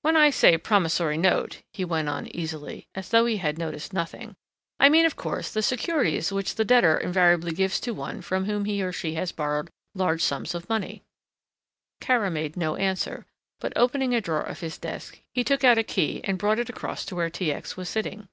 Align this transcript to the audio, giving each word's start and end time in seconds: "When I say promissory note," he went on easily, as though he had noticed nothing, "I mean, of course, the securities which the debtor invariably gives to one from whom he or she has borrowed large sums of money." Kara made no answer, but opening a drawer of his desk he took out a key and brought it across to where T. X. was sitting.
"When 0.00 0.16
I 0.16 0.30
say 0.30 0.58
promissory 0.58 1.16
note," 1.16 1.62
he 1.72 1.84
went 1.84 2.08
on 2.08 2.26
easily, 2.34 2.88
as 2.96 3.10
though 3.10 3.26
he 3.26 3.36
had 3.36 3.58
noticed 3.58 3.92
nothing, 3.92 4.34
"I 4.80 4.88
mean, 4.88 5.06
of 5.06 5.14
course, 5.14 5.52
the 5.52 5.62
securities 5.62 6.32
which 6.32 6.56
the 6.56 6.64
debtor 6.64 6.98
invariably 6.98 7.52
gives 7.52 7.78
to 7.82 7.94
one 7.94 8.22
from 8.22 8.46
whom 8.46 8.64
he 8.64 8.82
or 8.82 8.90
she 8.90 9.14
has 9.14 9.30
borrowed 9.30 9.70
large 9.94 10.20
sums 10.20 10.56
of 10.56 10.68
money." 10.68 11.04
Kara 12.00 12.28
made 12.28 12.56
no 12.56 12.74
answer, 12.74 13.24
but 13.60 13.72
opening 13.76 14.16
a 14.16 14.20
drawer 14.20 14.42
of 14.42 14.58
his 14.58 14.78
desk 14.78 15.20
he 15.32 15.44
took 15.44 15.62
out 15.62 15.78
a 15.78 15.84
key 15.84 16.20
and 16.24 16.38
brought 16.38 16.58
it 16.58 16.68
across 16.68 17.04
to 17.04 17.14
where 17.14 17.30
T. 17.30 17.52
X. 17.52 17.76
was 17.76 17.88
sitting. 17.88 18.26